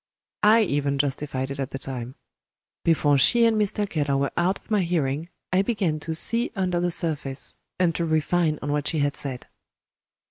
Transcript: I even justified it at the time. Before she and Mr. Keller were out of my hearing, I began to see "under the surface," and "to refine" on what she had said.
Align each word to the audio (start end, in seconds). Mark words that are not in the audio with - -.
I 0.41 0.63
even 0.63 0.97
justified 0.97 1.51
it 1.51 1.59
at 1.59 1.69
the 1.69 1.77
time. 1.77 2.15
Before 2.83 3.19
she 3.19 3.45
and 3.45 3.55
Mr. 3.55 3.87
Keller 3.87 4.17
were 4.17 4.31
out 4.35 4.57
of 4.57 4.71
my 4.71 4.81
hearing, 4.81 5.29
I 5.53 5.61
began 5.61 5.99
to 5.99 6.15
see 6.15 6.51
"under 6.55 6.79
the 6.79 6.89
surface," 6.89 7.55
and 7.77 7.93
"to 7.93 8.05
refine" 8.05 8.57
on 8.63 8.71
what 8.71 8.87
she 8.87 8.97
had 8.97 9.15
said. 9.15 9.45